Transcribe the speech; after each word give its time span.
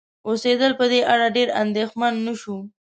اوسیدل 0.27 0.71
په 0.79 0.85
دې 0.91 0.99
اړه 1.13 1.27
ډېر 1.37 1.49
اندیښمن 1.63 2.13
نشو 2.25 2.57